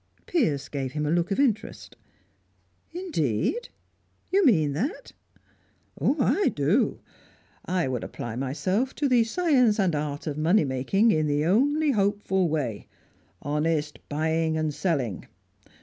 [0.25, 1.95] Piers gave him a look of interest.
[2.91, 3.69] "Indeed?
[4.31, 5.11] You mean that?"
[6.01, 7.01] "I do.
[7.65, 11.91] I would apply myself to the science and art of money making in the only
[11.91, 12.87] hopeful way
[13.43, 15.27] honest buying and selling.